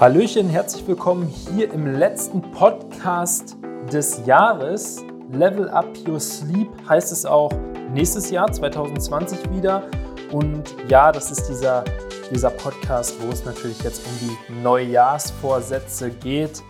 [0.00, 3.56] Hallöchen, herzlich willkommen hier im letzten Podcast
[3.92, 5.04] des Jahres.
[5.32, 7.50] Level Up Your Sleep heißt es auch
[7.90, 9.82] nächstes Jahr, 2020 wieder.
[10.30, 11.82] Und ja, das ist dieser,
[12.30, 16.62] dieser Podcast, wo es natürlich jetzt um die Neujahrsvorsätze geht.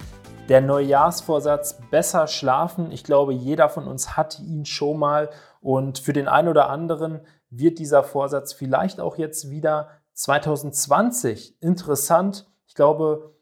[0.48, 2.90] Der Neujahrsvorsatz besser schlafen.
[2.92, 5.28] Ich glaube, jeder von uns hatte ihn schon mal.
[5.60, 7.20] Und für den einen oder anderen
[7.50, 12.46] wird dieser Vorsatz vielleicht auch jetzt wieder 2020 interessant
[12.78, 13.34] glaube,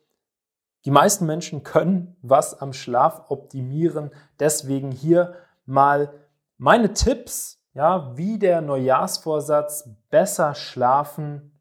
[0.87, 4.11] die meisten Menschen können was am Schlaf optimieren.
[4.41, 5.35] Deswegen hier
[5.67, 6.13] mal
[6.57, 11.53] meine Tipps, ja, wie der Neujahrsvorsatz besser schlafen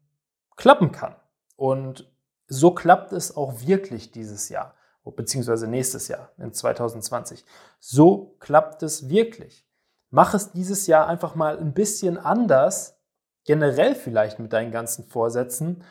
[0.56, 1.16] klappen kann.
[1.56, 2.10] Und
[2.46, 4.74] so klappt es auch wirklich dieses Jahr,
[5.04, 7.44] beziehungsweise nächstes Jahr, in 2020.
[7.78, 9.66] So klappt es wirklich.
[10.08, 12.98] Mach es dieses Jahr einfach mal ein bisschen anders,
[13.44, 15.84] generell vielleicht mit deinen ganzen Vorsätzen.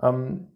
[0.00, 0.55] Ähm,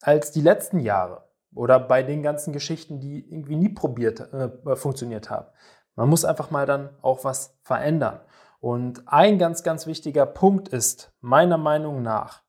[0.00, 5.30] als die letzten Jahre oder bei den ganzen Geschichten, die irgendwie nie probiert, äh, funktioniert
[5.30, 5.48] haben.
[5.96, 8.20] Man muss einfach mal dann auch was verändern.
[8.60, 12.42] Und ein ganz, ganz wichtiger Punkt ist meiner Meinung nach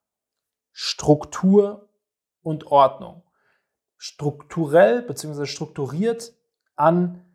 [0.72, 1.90] Struktur
[2.42, 3.24] und Ordnung.
[3.98, 5.46] Strukturell bzw.
[5.46, 6.34] strukturiert
[6.76, 7.26] an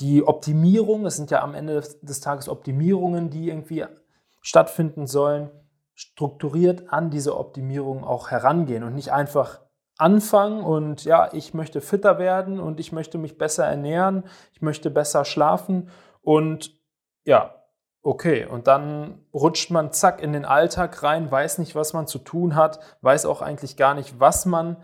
[0.00, 3.84] die Optimierung, es sind ja am Ende des Tages Optimierungen, die irgendwie
[4.40, 5.50] stattfinden sollen,
[5.94, 9.60] strukturiert an diese Optimierung auch herangehen und nicht einfach
[9.98, 14.90] anfangen und ja, ich möchte fitter werden und ich möchte mich besser ernähren, ich möchte
[14.90, 15.90] besser schlafen
[16.22, 16.74] und
[17.24, 17.62] ja,
[18.02, 22.18] okay, und dann rutscht man zack in den Alltag rein, weiß nicht, was man zu
[22.18, 24.76] tun hat, weiß auch eigentlich gar nicht, was man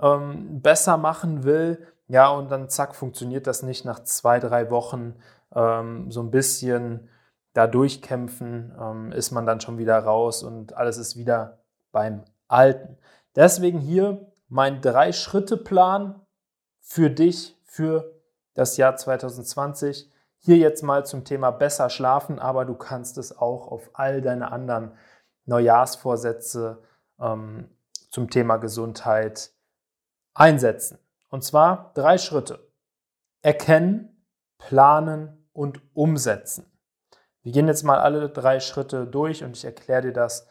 [0.00, 1.86] ähm, besser machen will.
[2.08, 5.16] Ja, und dann zack, funktioniert das nicht nach zwei, drei Wochen
[5.54, 7.08] ähm, so ein bisschen
[7.56, 11.58] da durchkämpfen, ähm, ist man dann schon wieder raus und alles ist wieder
[11.90, 12.98] beim Alten.
[13.34, 16.20] Deswegen hier mein Drei-Schritte-Plan
[16.80, 18.12] für dich für
[18.54, 20.12] das Jahr 2020.
[20.38, 24.52] Hier jetzt mal zum Thema besser schlafen, aber du kannst es auch auf all deine
[24.52, 24.92] anderen
[25.46, 26.82] Neujahrsvorsätze
[27.18, 27.70] ähm,
[28.10, 29.50] zum Thema Gesundheit
[30.34, 30.98] einsetzen.
[31.30, 32.70] Und zwar drei Schritte.
[33.40, 34.22] Erkennen,
[34.58, 36.70] planen und umsetzen.
[37.46, 40.48] Wir gehen jetzt mal alle drei Schritte durch und ich erkläre dir das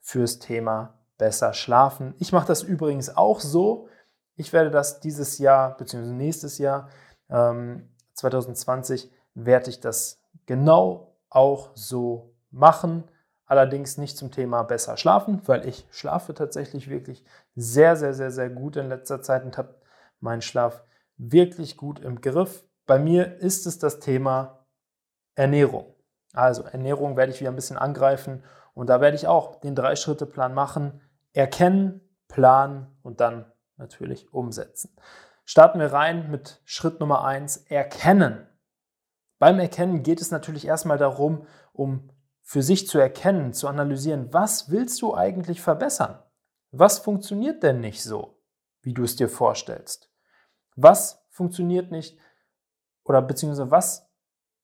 [0.00, 2.14] fürs Thema besser schlafen.
[2.16, 3.88] Ich mache das übrigens auch so.
[4.36, 6.06] Ich werde das dieses Jahr bzw.
[6.06, 6.88] nächstes Jahr
[7.28, 13.04] ähm, 2020 werde ich das genau auch so machen.
[13.44, 17.22] Allerdings nicht zum Thema besser schlafen, weil ich schlafe tatsächlich wirklich
[17.54, 19.74] sehr, sehr, sehr, sehr gut in letzter Zeit und habe
[20.20, 20.84] meinen Schlaf
[21.18, 22.64] wirklich gut im Griff.
[22.86, 24.64] Bei mir ist es das Thema
[25.34, 25.99] Ernährung.
[26.32, 30.54] Also Ernährung werde ich wieder ein bisschen angreifen und da werde ich auch den Drei-Schritte-Plan
[30.54, 31.00] machen.
[31.32, 34.96] Erkennen, planen und dann natürlich umsetzen.
[35.44, 38.46] Starten wir rein mit Schritt Nummer eins: Erkennen.
[39.38, 42.10] Beim Erkennen geht es natürlich erstmal darum, um
[42.42, 46.18] für sich zu erkennen, zu analysieren, was willst du eigentlich verbessern?
[46.72, 48.42] Was funktioniert denn nicht so,
[48.82, 50.10] wie du es dir vorstellst?
[50.76, 52.18] Was funktioniert nicht
[53.04, 54.09] oder beziehungsweise was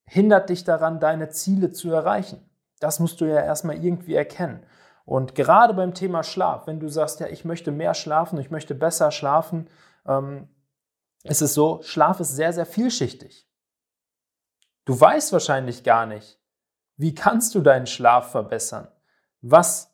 [0.09, 2.49] hindert dich daran, deine Ziele zu erreichen?
[2.81, 4.65] Das musst du ja erstmal irgendwie erkennen.
[5.05, 8.75] Und gerade beim Thema Schlaf, wenn du sagst, ja, ich möchte mehr schlafen, ich möchte
[8.75, 9.69] besser schlafen,
[10.07, 10.49] ähm,
[11.23, 13.49] ist es so, Schlaf ist sehr, sehr vielschichtig.
[14.85, 16.41] Du weißt wahrscheinlich gar nicht,
[16.97, 18.89] wie kannst du deinen Schlaf verbessern?
[19.43, 19.93] Was,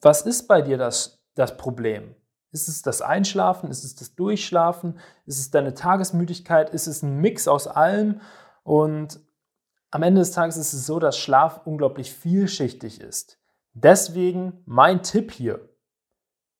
[0.00, 2.14] was ist bei dir das, das Problem?
[2.52, 3.70] Ist es das Einschlafen?
[3.70, 4.98] Ist es das Durchschlafen?
[5.26, 6.70] Ist es deine Tagesmüdigkeit?
[6.70, 8.20] Ist es ein Mix aus allem?
[8.66, 9.20] Und
[9.92, 13.38] am Ende des Tages ist es so, dass Schlaf unglaublich vielschichtig ist.
[13.74, 15.68] Deswegen mein Tipp hier,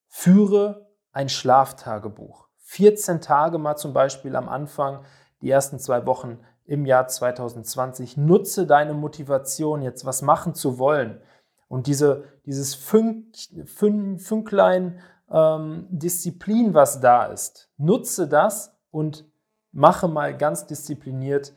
[0.06, 2.46] führe ein Schlaftagebuch.
[2.58, 5.04] 14 Tage mal zum Beispiel am Anfang,
[5.40, 8.16] die ersten zwei Wochen im Jahr 2020.
[8.16, 11.20] Nutze deine Motivation, jetzt was machen zu wollen.
[11.66, 13.34] Und diese, dieses Fünk,
[13.64, 19.24] Fün, Fünklein ähm, Disziplin, was da ist, nutze das und
[19.72, 21.52] mache mal ganz diszipliniert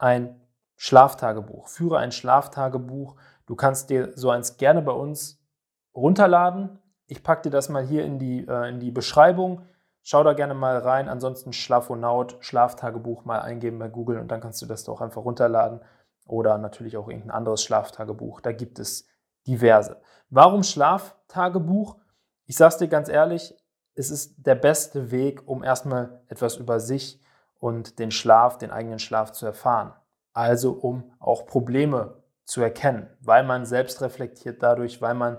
[0.00, 0.40] ein
[0.76, 1.68] Schlaftagebuch.
[1.68, 3.16] Führe ein Schlaftagebuch.
[3.46, 5.42] Du kannst dir so eins gerne bei uns
[5.94, 6.78] runterladen.
[7.06, 9.66] Ich packe dir das mal hier in die, äh, in die Beschreibung.
[10.02, 11.08] Schau da gerne mal rein.
[11.08, 15.80] Ansonsten Schlafonaut, Schlaftagebuch mal eingeben bei Google und dann kannst du das doch einfach runterladen.
[16.26, 18.40] Oder natürlich auch irgendein anderes Schlaftagebuch.
[18.40, 19.06] Da gibt es
[19.46, 20.00] diverse.
[20.30, 21.96] Warum Schlaftagebuch?
[22.46, 23.54] Ich sage es dir ganz ehrlich,
[23.94, 27.29] es ist der beste Weg, um erstmal etwas über sich zu
[27.60, 29.92] und den Schlaf, den eigenen Schlaf zu erfahren.
[30.32, 35.38] Also um auch Probleme zu erkennen, weil man selbst reflektiert dadurch, weil man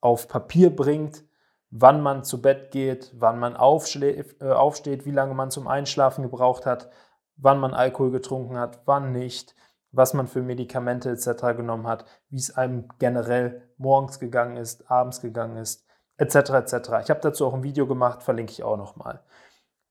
[0.00, 1.24] auf Papier bringt,
[1.70, 6.22] wann man zu Bett geht, wann man aufsteht, äh, aufsteht, wie lange man zum Einschlafen
[6.22, 6.90] gebraucht hat,
[7.36, 9.54] wann man Alkohol getrunken hat, wann nicht,
[9.90, 11.56] was man für Medikamente etc.
[11.56, 16.34] genommen hat, wie es einem generell morgens gegangen ist, abends gegangen ist, etc.
[16.50, 16.74] etc.
[17.02, 19.22] Ich habe dazu auch ein Video gemacht, verlinke ich auch nochmal.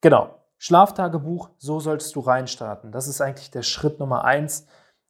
[0.01, 2.91] Genau, Schlaftagebuch, so solltest du reinstarten.
[2.91, 4.67] Das ist eigentlich der Schritt Nummer eins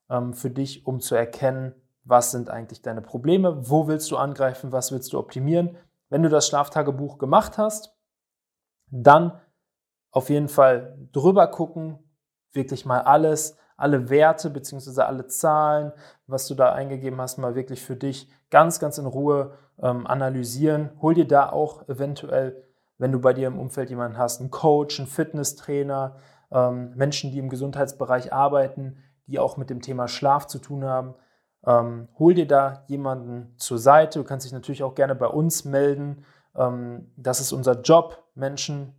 [0.10, 1.74] ähm, für dich, um zu erkennen,
[2.04, 5.78] was sind eigentlich deine Probleme, wo willst du angreifen, was willst du optimieren.
[6.10, 7.94] Wenn du das Schlaftagebuch gemacht hast,
[8.90, 9.40] dann
[10.12, 12.00] auf jeden Fall drüber gucken,
[12.54, 15.02] wirklich mal alles, alle Werte bzw.
[15.02, 15.92] alle Zahlen,
[16.26, 20.92] was du da eingegeben hast, mal wirklich für dich ganz, ganz in Ruhe ähm, analysieren.
[21.02, 22.67] Hol dir da auch eventuell,
[22.98, 26.18] wenn du bei dir im Umfeld jemanden hast, einen Coach, einen Fitnesstrainer,
[26.52, 31.16] ähm, Menschen, die im Gesundheitsbereich arbeiten, die auch mit dem Thema Schlaf zu tun haben.
[31.66, 34.20] Ähm, hol dir da jemanden zur Seite.
[34.20, 36.26] Du kannst dich natürlich auch gerne bei uns melden.
[36.56, 38.94] Ähm, das ist unser Job, Menschen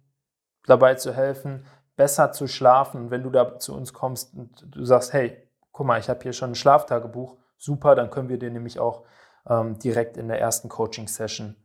[0.66, 1.64] dabei zu helfen,
[1.96, 3.02] besser zu schlafen.
[3.02, 6.22] Und wenn du da zu uns kommst und du sagst, hey, guck mal, ich habe
[6.22, 9.04] hier schon ein Schlaftagebuch, super, dann können wir dir nämlich auch
[9.48, 11.56] ähm, direkt in der ersten Coaching-Session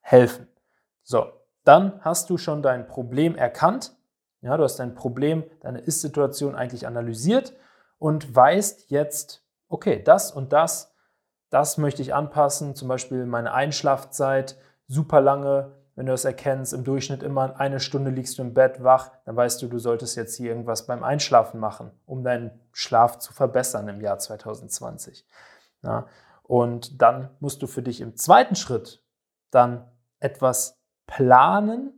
[0.00, 0.48] helfen.
[1.02, 1.26] So,
[1.68, 3.94] dann hast du schon dein Problem erkannt.
[4.40, 7.52] Ja, du hast dein Problem, deine Ist-Situation eigentlich analysiert
[7.98, 10.94] und weißt jetzt, okay, das und das,
[11.50, 14.56] das möchte ich anpassen, zum Beispiel meine Einschlafzeit,
[14.86, 18.82] super lange, wenn du das erkennst, im Durchschnitt immer eine Stunde liegst du im Bett
[18.82, 23.18] wach, dann weißt du, du solltest jetzt hier irgendwas beim Einschlafen machen, um deinen Schlaf
[23.18, 25.26] zu verbessern im Jahr 2020.
[25.82, 26.06] Ja,
[26.44, 29.04] und dann musst du für dich im zweiten Schritt
[29.50, 30.77] dann etwas
[31.08, 31.92] planen,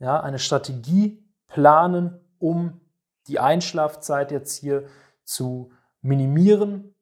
[0.00, 2.80] ja, eine Strategie planen, um
[3.28, 4.86] die Einschlafzeit jetzt hier
[5.22, 5.70] zu
[6.00, 6.94] minimieren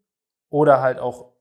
[0.50, 1.32] oder halt auch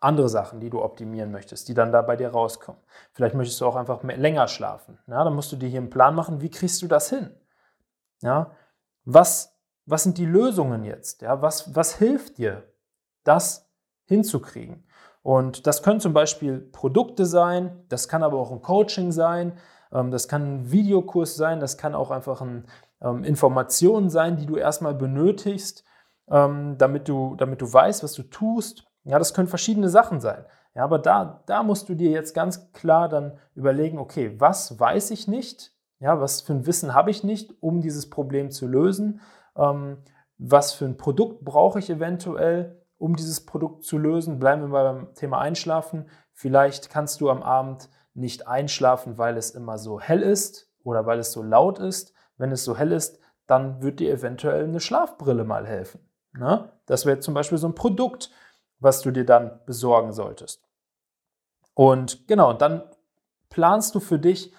[0.00, 2.80] andere Sachen, die du optimieren möchtest, die dann da bei dir rauskommen.
[3.12, 4.98] Vielleicht möchtest du auch einfach mehr, länger schlafen.
[5.06, 7.34] Ja, dann musst du dir hier einen Plan machen, wie kriegst du das hin?
[8.22, 8.52] Ja,
[9.04, 11.20] was, was sind die Lösungen jetzt?
[11.22, 12.72] Ja, was, was hilft dir,
[13.24, 13.70] das
[14.04, 14.84] hinzukriegen?
[15.22, 19.52] Und das können zum Beispiel Produkte sein, das kann aber auch ein Coaching sein,
[19.92, 22.64] ähm, das kann ein Videokurs sein, das kann auch einfach ein,
[23.02, 25.84] ähm, Informationen sein, die du erstmal benötigst,
[26.30, 28.86] ähm, damit, du, damit du weißt, was du tust.
[29.04, 30.44] Ja, das können verschiedene Sachen sein.
[30.74, 35.10] Ja, aber da, da musst du dir jetzt ganz klar dann überlegen, okay, was weiß
[35.10, 35.72] ich nicht?
[35.98, 39.20] Ja, was für ein Wissen habe ich nicht, um dieses Problem zu lösen?
[40.38, 44.38] Was für ein Produkt brauche ich eventuell, um dieses Produkt zu lösen?
[44.38, 46.08] Bleiben wir beim Thema Einschlafen.
[46.32, 51.18] Vielleicht kannst du am Abend nicht einschlafen, weil es immer so hell ist oder weil
[51.18, 52.12] es so laut ist.
[52.36, 56.00] Wenn es so hell ist, dann wird dir eventuell eine Schlafbrille mal helfen.
[56.32, 56.70] Ne?
[56.86, 58.30] Das wäre zum Beispiel so ein Produkt,
[58.78, 60.68] was du dir dann besorgen solltest.
[61.72, 62.82] Und genau, dann
[63.48, 64.54] planst du für dich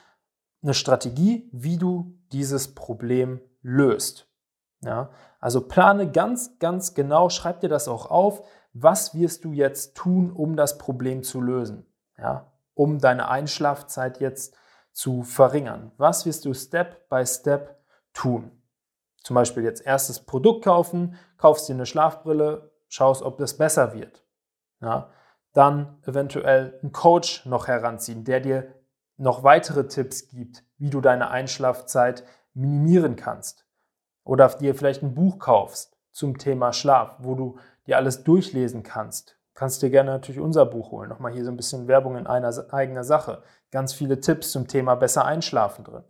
[0.64, 4.31] eine Strategie, wie du dieses Problem löst.
[4.84, 9.96] Ja, also plane ganz, ganz genau, schreib dir das auch auf, was wirst du jetzt
[9.96, 11.86] tun, um das Problem zu lösen,
[12.18, 14.56] ja, um deine Einschlafzeit jetzt
[14.92, 15.92] zu verringern.
[15.98, 17.78] Was wirst du Step by Step
[18.14, 18.52] tun?
[19.24, 24.26] Zum Beispiel jetzt erstes Produkt kaufen, kaufst dir eine Schlafbrille, schaust, ob das besser wird.
[24.82, 25.12] Ja,
[25.54, 28.74] dann eventuell einen Coach noch heranziehen, der dir
[29.18, 32.24] noch weitere Tipps gibt, wie du deine Einschlafzeit
[32.54, 33.66] minimieren kannst.
[34.24, 39.38] Oder dir vielleicht ein Buch kaufst zum Thema Schlaf, wo du dir alles durchlesen kannst.
[39.54, 41.10] Kannst dir gerne natürlich unser Buch holen.
[41.10, 43.44] Nochmal hier so ein bisschen Werbung in einer eigener Sache.
[43.72, 46.04] Ganz viele Tipps zum Thema besser einschlafen drin.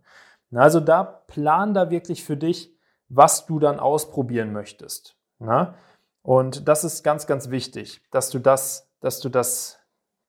[0.54, 2.76] Also da plan da wirklich für dich,
[3.08, 5.16] was du dann ausprobieren möchtest.
[5.38, 5.74] Na?
[6.22, 9.80] Und das ist ganz, ganz wichtig, dass du das, dass du das,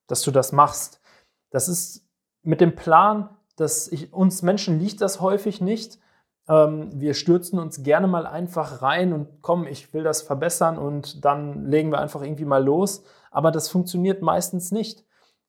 [0.07, 1.01] dass du das machst.
[1.49, 2.07] Das ist
[2.41, 5.99] mit dem Plan, dass ich, uns Menschen liegt das häufig nicht.
[6.47, 11.23] Ähm, wir stürzen uns gerne mal einfach rein und komm, ich will das verbessern und
[11.23, 13.03] dann legen wir einfach irgendwie mal los.
[13.31, 15.05] Aber das funktioniert meistens nicht.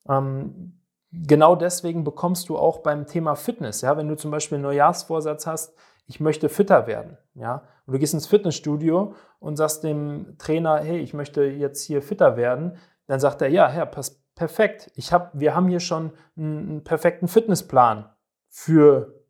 [0.08, 0.80] Ähm,
[1.12, 5.46] genau deswegen bekommst du auch beim Thema Fitness, ja, wenn du zum Beispiel einen Neujahrsvorsatz
[5.46, 5.74] hast,
[6.06, 10.98] ich möchte fitter werden, ja, und du gehst ins Fitnessstudio und sagst dem Trainer, hey,
[10.98, 14.90] ich möchte jetzt hier fitter werden, dann sagt er, ja, Herr, pass perfekt.
[14.94, 18.10] Ich hab, wir haben hier schon einen perfekten Fitnessplan
[18.48, 19.23] für,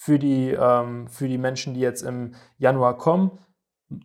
[0.00, 3.38] für, die, ähm, für die Menschen, die jetzt im Januar kommen.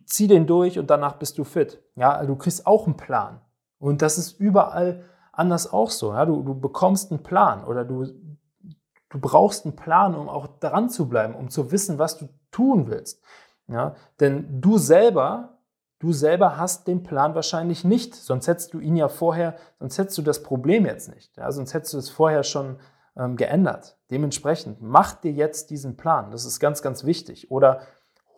[0.04, 1.82] Zieh den durch und danach bist du fit.
[1.94, 3.40] Ja, du kriegst auch einen Plan.
[3.78, 6.12] Und das ist überall anders auch so.
[6.12, 6.26] Ja?
[6.26, 11.08] Du, du bekommst einen Plan oder du, du brauchst einen Plan, um auch dran zu
[11.08, 13.22] bleiben, um zu wissen, was du tun willst.
[13.66, 15.60] Ja, denn du selber,
[15.98, 20.18] du selber hast den Plan wahrscheinlich nicht, sonst hättest du ihn ja vorher, sonst hättest
[20.18, 21.34] du das Problem jetzt nicht.
[21.38, 22.76] Ja, sonst hättest du es vorher schon
[23.16, 23.98] ähm, geändert.
[24.10, 26.30] Dementsprechend, mach dir jetzt diesen Plan.
[26.30, 27.50] Das ist ganz, ganz wichtig.
[27.50, 27.80] Oder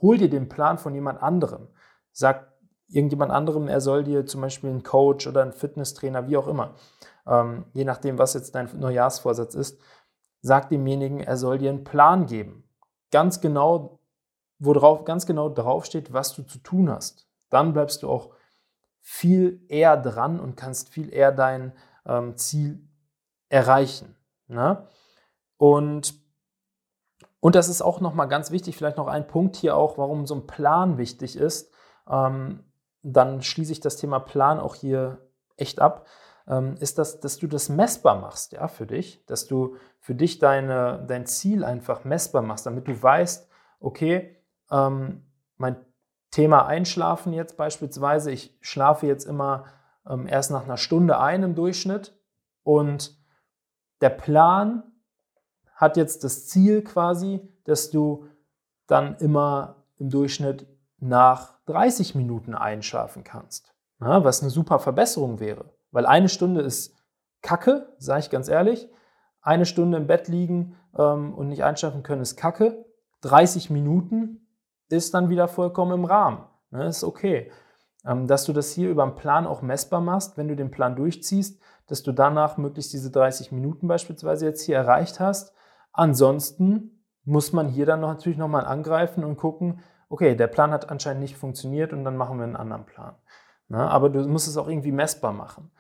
[0.00, 1.68] hol dir den Plan von jemand anderem.
[2.12, 2.52] Sag
[2.88, 6.74] irgendjemand anderem, er soll dir zum Beispiel einen Coach oder einen Fitnesstrainer, wie auch immer,
[7.26, 9.80] ähm, je nachdem, was jetzt dein Neujahrsvorsatz ist,
[10.40, 12.64] sag demjenigen, er soll dir einen Plan geben.
[13.10, 14.00] Ganz genau,
[14.58, 17.28] worauf ganz genau draufsteht, was du zu tun hast.
[17.50, 18.34] Dann bleibst du auch
[19.00, 21.72] viel eher dran und kannst viel eher dein
[22.06, 22.88] ähm, Ziel
[23.48, 24.14] erreichen.
[24.48, 24.86] Ne?
[25.56, 26.14] Und,
[27.40, 30.34] und das ist auch nochmal ganz wichtig, vielleicht noch ein Punkt hier auch, warum so
[30.34, 31.72] ein Plan wichtig ist.
[32.08, 32.64] Ähm,
[33.02, 35.18] dann schließe ich das Thema Plan auch hier
[35.56, 36.06] echt ab,
[36.46, 40.38] ähm, ist das, dass du das messbar machst, ja, für dich, dass du für dich
[40.38, 43.48] deine, dein Ziel einfach messbar machst, damit du weißt,
[43.80, 44.36] okay,
[44.70, 45.26] ähm,
[45.56, 45.76] mein
[46.30, 49.64] Thema Einschlafen jetzt beispielsweise, ich schlafe jetzt immer
[50.08, 52.18] ähm, erst nach einer Stunde ein im Durchschnitt
[52.62, 53.17] und
[54.00, 54.82] der Plan
[55.74, 58.26] hat jetzt das Ziel quasi, dass du
[58.86, 60.66] dann immer im Durchschnitt
[60.98, 63.72] nach 30 Minuten einschlafen kannst.
[64.00, 65.72] Ja, was eine super Verbesserung wäre.
[65.90, 66.94] Weil eine Stunde ist
[67.42, 68.88] Kacke, sage ich ganz ehrlich.
[69.40, 72.84] Eine Stunde im Bett liegen ähm, und nicht einschlafen können ist Kacke.
[73.22, 74.46] 30 Minuten
[74.88, 76.44] ist dann wieder vollkommen im Rahmen.
[76.70, 77.50] Ne, ist okay.
[78.04, 80.96] Ähm, dass du das hier über den Plan auch messbar machst, wenn du den Plan
[80.96, 85.52] durchziehst, dass du danach möglichst diese 30 Minuten beispielsweise jetzt hier erreicht hast.
[85.92, 91.22] Ansonsten muss man hier dann natürlich nochmal angreifen und gucken, okay, der Plan hat anscheinend
[91.22, 93.14] nicht funktioniert und dann machen wir einen anderen Plan.
[93.68, 95.70] Na, ne, aber du musst es auch irgendwie messbar machen.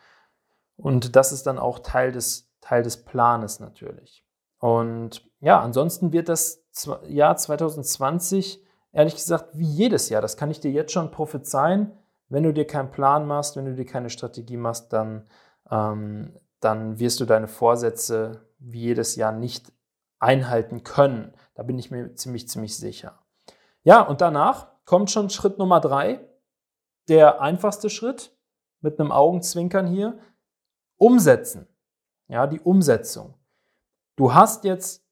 [0.76, 4.24] Und das ist dann auch Teil des, Teil des Planes natürlich.
[4.58, 6.64] Und ja, ansonsten wird das
[7.06, 11.92] Jahr 2020 ehrlich gesagt wie jedes Jahr, das kann ich dir jetzt schon prophezeien,
[12.28, 15.26] wenn du dir keinen Plan machst, wenn du dir keine Strategie machst, dann,
[15.70, 19.72] ähm, dann wirst du deine Vorsätze wie jedes Jahr nicht
[20.18, 21.32] einhalten können.
[21.54, 23.18] Da bin ich mir ziemlich, ziemlich sicher.
[23.84, 26.20] Ja, und danach kommt schon Schritt Nummer drei,
[27.08, 28.36] der einfachste Schritt
[28.80, 30.18] mit einem Augenzwinkern hier,
[30.96, 31.68] umsetzen.
[32.28, 33.34] Ja, die Umsetzung.
[34.16, 35.04] Du hast jetzt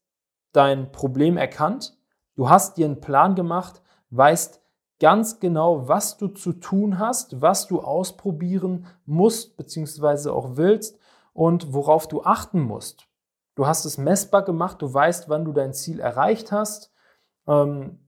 [0.51, 1.97] dein Problem erkannt,
[2.35, 4.61] du hast dir einen Plan gemacht, weißt
[4.99, 10.29] ganz genau, was du zu tun hast, was du ausprobieren musst bzw.
[10.29, 10.99] auch willst
[11.33, 13.07] und worauf du achten musst.
[13.55, 16.91] Du hast es messbar gemacht, du weißt, wann du dein Ziel erreicht hast.
[17.47, 17.99] Ähm,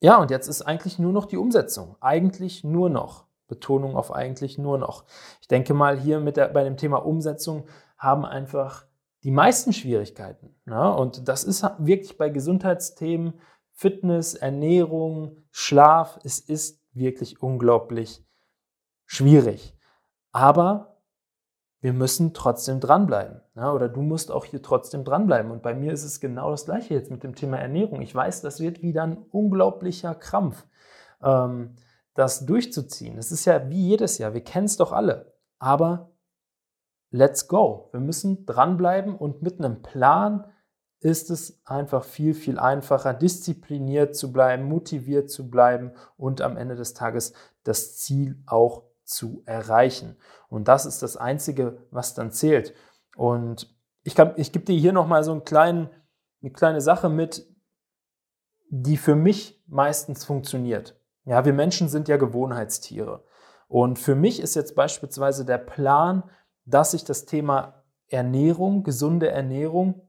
[0.00, 1.96] ja, und jetzt ist eigentlich nur noch die Umsetzung.
[2.00, 3.26] Eigentlich nur noch.
[3.48, 5.04] Betonung auf eigentlich nur noch.
[5.40, 8.84] Ich denke mal, hier mit der, bei dem Thema Umsetzung haben einfach
[9.24, 10.54] die meisten Schwierigkeiten.
[10.66, 10.94] Ne?
[10.94, 13.40] Und das ist wirklich bei Gesundheitsthemen,
[13.78, 18.26] Fitness, Ernährung, Schlaf, es ist wirklich unglaublich
[19.06, 19.78] schwierig.
[20.32, 21.00] Aber
[21.80, 23.40] wir müssen trotzdem dranbleiben.
[23.54, 25.52] Ja, oder du musst auch hier trotzdem dranbleiben.
[25.52, 28.02] Und bei mir ist es genau das Gleiche jetzt mit dem Thema Ernährung.
[28.02, 30.66] Ich weiß, das wird wieder ein unglaublicher Krampf,
[31.22, 31.76] ähm,
[32.14, 33.16] das durchzuziehen.
[33.16, 34.34] Es ist ja wie jedes Jahr.
[34.34, 35.36] Wir kennen es doch alle.
[35.60, 36.10] Aber
[37.12, 37.90] let's go.
[37.92, 40.50] Wir müssen dranbleiben und mit einem Plan
[41.00, 46.74] ist es einfach viel, viel einfacher, diszipliniert zu bleiben, motiviert zu bleiben und am Ende
[46.74, 50.16] des Tages das Ziel auch zu erreichen.
[50.48, 52.74] Und das ist das Einzige, was dann zählt.
[53.16, 55.90] Und ich, ich gebe dir hier nochmal so einen kleinen,
[56.42, 57.46] eine kleine Sache mit,
[58.70, 61.00] die für mich meistens funktioniert.
[61.24, 63.24] Ja, wir Menschen sind ja Gewohnheitstiere.
[63.68, 66.24] Und für mich ist jetzt beispielsweise der Plan,
[66.64, 70.07] dass ich das Thema Ernährung, gesunde Ernährung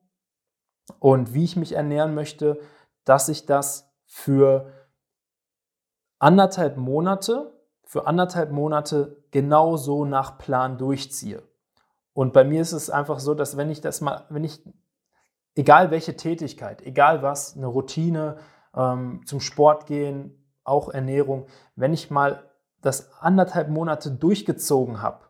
[1.00, 2.60] und wie ich mich ernähren möchte,
[3.04, 4.72] dass ich das für
[6.20, 11.42] anderthalb Monate für anderthalb Monate genauso nach Plan durchziehe.
[12.14, 14.62] Und bei mir ist es einfach so, dass wenn ich das mal, wenn ich,
[15.56, 18.38] egal welche Tätigkeit, egal was, eine Routine,
[18.76, 22.48] ähm, zum Sport gehen, auch Ernährung, wenn ich mal
[22.80, 25.26] das anderthalb Monate durchgezogen habe,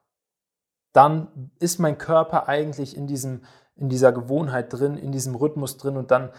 [0.91, 3.45] dann ist mein Körper eigentlich in, diesem,
[3.79, 6.29] in dieser Gewohnheit drin, in diesem Rhythmus drin und dann,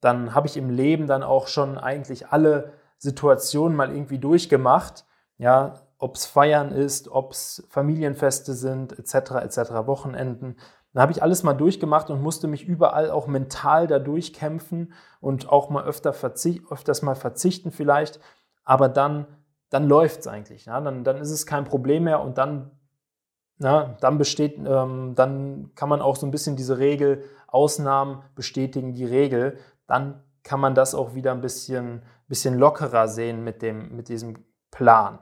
[0.00, 5.04] dann habe ich im Leben dann auch schon eigentlich alle Situationen mal irgendwie durchgemacht
[5.38, 10.56] ja, ob es Feiern ist, ob es Familienfeste sind, etc., etc., Wochenenden.
[10.92, 15.48] Da habe ich alles mal durchgemacht und musste mich überall auch mental da durchkämpfen und
[15.48, 18.20] auch mal öfter verzicht, öfters mal verzichten vielleicht.
[18.64, 19.26] Aber dann,
[19.70, 20.66] dann läuft es eigentlich.
[20.66, 20.80] Ja?
[20.80, 22.70] Dann, dann ist es kein Problem mehr und dann,
[23.58, 28.94] na, dann besteht, ähm, dann kann man auch so ein bisschen diese Regel, Ausnahmen bestätigen
[28.94, 29.58] die Regel.
[29.86, 34.44] Dann kann man das auch wieder ein bisschen, bisschen lockerer sehen mit, dem, mit diesem
[34.70, 35.20] Plan.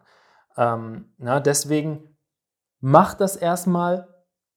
[0.56, 2.16] Ähm, na, deswegen
[2.80, 4.08] mach das erstmal,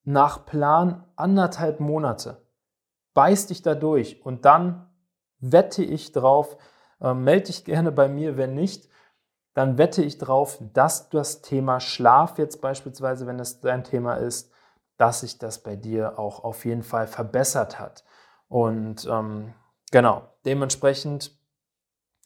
[0.05, 2.47] nach Plan anderthalb Monate.
[3.15, 4.87] Beiß dich da durch und dann
[5.39, 6.57] wette ich drauf,
[7.01, 8.87] äh, melde dich gerne bei mir, wenn nicht,
[9.55, 14.51] dann wette ich drauf, dass das Thema Schlaf jetzt beispielsweise, wenn das dein Thema ist,
[14.97, 18.03] dass sich das bei dir auch auf jeden Fall verbessert hat.
[18.49, 19.53] Und ähm,
[19.91, 21.31] genau, dementsprechend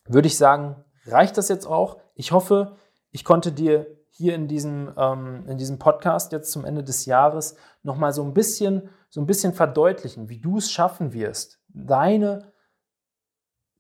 [0.05, 1.99] würde ich sagen, reicht das jetzt auch.
[2.15, 2.75] Ich hoffe,
[3.11, 7.55] ich konnte dir hier in diesem, ähm, in diesem Podcast jetzt zum Ende des Jahres
[7.83, 12.51] nochmal so ein bisschen, so ein bisschen verdeutlichen, wie du es schaffen wirst, deine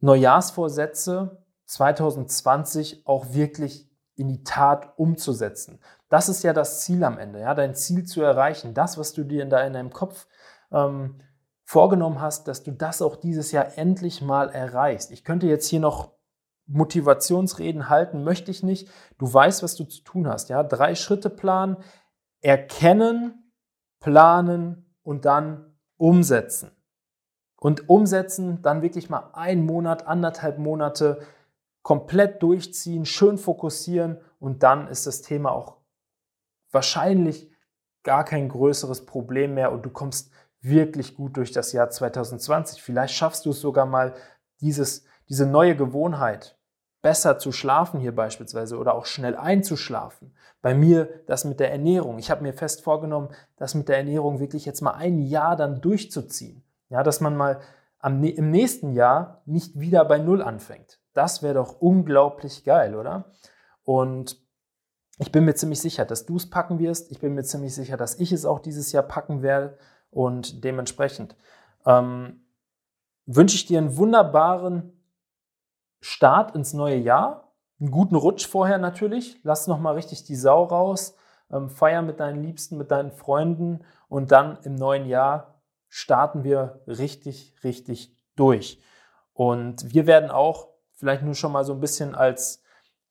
[0.01, 5.79] Neujahrsvorsätze 2020 auch wirklich in die Tat umzusetzen.
[6.09, 9.23] Das ist ja das Ziel am Ende, ja, dein Ziel zu erreichen, das, was du
[9.23, 10.27] dir in deinem Kopf
[10.71, 11.21] ähm,
[11.63, 15.11] vorgenommen hast, dass du das auch dieses Jahr endlich mal erreichst.
[15.11, 16.13] Ich könnte jetzt hier noch
[16.65, 18.89] Motivationsreden halten, möchte ich nicht.
[19.19, 20.49] Du weißt, was du zu tun hast.
[20.49, 21.77] Ja, drei Schritte planen,
[22.41, 23.53] erkennen,
[23.99, 26.71] planen und dann umsetzen.
[27.57, 31.19] Und umsetzen, dann wirklich mal einen Monat, anderthalb Monate
[31.81, 35.77] komplett durchziehen, schön fokussieren und dann ist das Thema auch
[36.71, 37.49] wahrscheinlich
[38.03, 40.31] gar kein größeres Problem mehr und du kommst
[40.61, 42.81] wirklich gut durch das Jahr 2020.
[42.81, 44.13] Vielleicht schaffst du es sogar mal,
[44.61, 46.57] dieses, diese neue Gewohnheit,
[47.01, 50.35] besser zu schlafen hier beispielsweise oder auch schnell einzuschlafen.
[50.61, 52.19] Bei mir das mit der Ernährung.
[52.19, 55.79] Ich habe mir fest vorgenommen, das mit der Ernährung wirklich jetzt mal ein Jahr dann
[55.79, 56.63] durchzuziehen.
[56.89, 57.61] Ja, dass man mal
[57.99, 60.98] am, im nächsten Jahr nicht wieder bei Null anfängt.
[61.19, 63.25] Das wäre doch unglaublich geil, oder?
[63.83, 64.41] Und
[65.17, 67.11] ich bin mir ziemlich sicher, dass du es packen wirst.
[67.11, 69.77] Ich bin mir ziemlich sicher, dass ich es auch dieses Jahr packen werde.
[70.11, 71.35] Und dementsprechend
[71.85, 72.45] ähm,
[73.25, 74.93] wünsche ich dir einen wunderbaren
[75.99, 77.51] Start ins neue Jahr.
[77.81, 79.41] Einen guten Rutsch vorher natürlich.
[79.43, 81.17] Lass nochmal richtig die Sau raus.
[81.51, 83.81] Ähm, feier mit deinen Liebsten, mit deinen Freunden.
[84.07, 88.81] Und dann im neuen Jahr starten wir richtig, richtig durch.
[89.33, 92.61] Und wir werden auch, vielleicht nur schon mal so ein bisschen als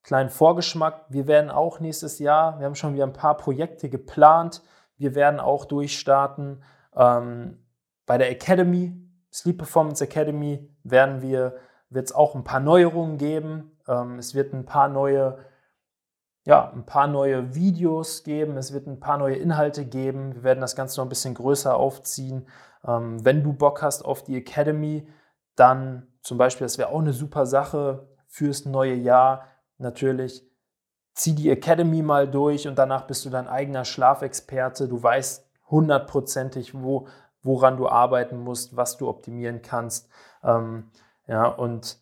[0.03, 4.62] kleinen Vorgeschmack, wir werden auch nächstes Jahr, wir haben schon wieder ein paar Projekte geplant.
[4.98, 6.62] Wir werden auch durchstarten.
[6.94, 7.64] Ähm,
[8.05, 8.92] bei der Academy,
[9.33, 11.57] Sleep Performance Academy, werden wir,
[11.88, 13.79] wird es auch ein paar Neuerungen geben.
[13.87, 15.38] Ähm, es wird ein paar neue,
[16.44, 18.57] ja, ein paar neue Videos geben.
[18.57, 20.35] Es wird ein paar neue Inhalte geben.
[20.35, 22.48] Wir werden das Ganze noch ein bisschen größer aufziehen.
[22.85, 25.07] Ähm, wenn du Bock hast auf die Academy,
[25.59, 29.47] dann zum Beispiel, das wäre auch eine super Sache fürs neue Jahr.
[29.79, 30.49] Natürlich,
[31.14, 34.88] zieh die Academy mal durch und danach bist du dein eigener Schlafexperte.
[34.88, 37.09] Du weißt hundertprozentig, wo,
[37.42, 40.09] woran du arbeiten musst, was du optimieren kannst.
[40.44, 40.90] Ähm,
[41.27, 41.99] ja, und,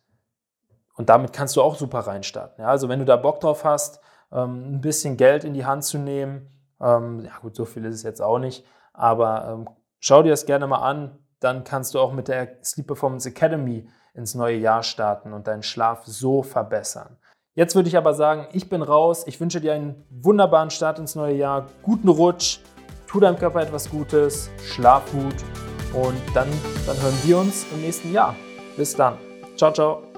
[0.94, 2.62] und damit kannst du auch super reinstarten.
[2.62, 4.00] Ja, also wenn du da Bock drauf hast,
[4.32, 7.94] ähm, ein bisschen Geld in die Hand zu nehmen, ähm, ja gut, so viel ist
[7.94, 12.00] es jetzt auch nicht, aber ähm, schau dir das gerne mal an, dann kannst du
[12.00, 17.18] auch mit der Sleep Performance Academy ins neue Jahr starten und deinen Schlaf so verbessern.
[17.54, 19.24] Jetzt würde ich aber sagen, ich bin raus.
[19.26, 22.60] Ich wünsche dir einen wunderbaren Start ins neue Jahr, guten Rutsch
[23.06, 25.36] tu deinem Körper etwas Gutes, schlaf gut
[25.94, 26.48] und dann,
[26.86, 28.34] dann hören wir uns im nächsten Jahr.
[28.76, 29.16] Bis dann.
[29.56, 30.15] Ciao, ciao.